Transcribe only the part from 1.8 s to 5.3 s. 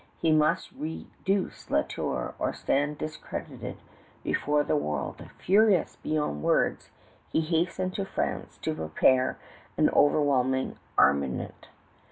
Tour or stand discredited before the world.